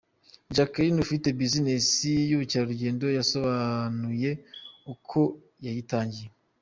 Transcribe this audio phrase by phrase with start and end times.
[0.55, 1.87] Jacqueline ufite business
[2.29, 4.31] y'ubukerarugendo yasobanuye
[4.93, 5.19] uko
[5.65, 6.27] yayitangiye.